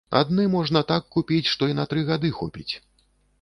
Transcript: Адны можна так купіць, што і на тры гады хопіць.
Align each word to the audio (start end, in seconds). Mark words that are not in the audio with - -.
Адны 0.19 0.45
можна 0.53 0.81
так 0.91 1.03
купіць, 1.17 1.51
што 1.53 1.69
і 1.73 1.77
на 1.81 1.85
тры 1.93 2.07
гады 2.09 2.33
хопіць. 2.39 2.69